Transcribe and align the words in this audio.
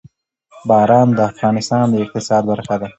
باران 0.69 1.07
د 1.17 1.19
افغانستان 1.31 1.85
د 1.91 1.95
اقتصاد 2.03 2.43
برخه 2.51 2.75
ده. 2.81 2.87